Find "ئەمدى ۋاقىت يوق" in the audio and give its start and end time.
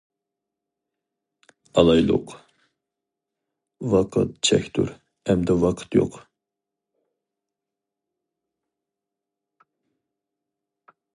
5.35-6.19